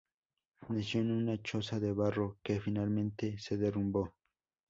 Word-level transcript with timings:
Nació 0.69 1.01
en 1.01 1.11
una 1.11 1.39
choza 1.43 1.79
de 1.79 1.93
barro, 1.93 2.39
que 2.41 2.59
finalmente 2.59 3.37
se 3.37 3.55
derrumbó. 3.55 4.15